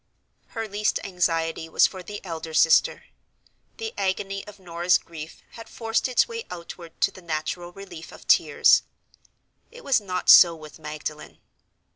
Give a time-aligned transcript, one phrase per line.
[0.57, 3.03] Her least anxiety was for the elder sister.
[3.77, 8.27] The agony of Norah's grief had forced its way outward to the natural relief of
[8.27, 8.81] tears.
[9.69, 11.37] It was not so with Magdalen.